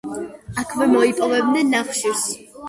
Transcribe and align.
აქვე 0.61 0.87
მოიპოვებდნენ 0.93 1.71
ნახშირს. 1.75 2.27